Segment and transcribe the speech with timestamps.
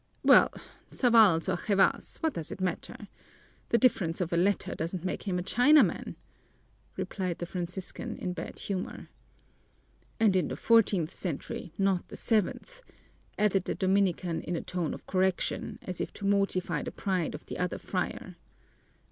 [0.23, 0.51] "Well,
[0.89, 3.07] Savalls or Chevas, what does it matter?
[3.69, 6.15] The difference of a letter doesn't make him a Chinaman,"
[6.97, 9.09] replied the Franciscan in bad humor.
[10.19, 12.81] "And in the fourteenth century, not the seventh,"
[13.37, 17.45] added the Dominican in a tone of correction, as if to mortify the pride of
[17.45, 18.37] the other friar.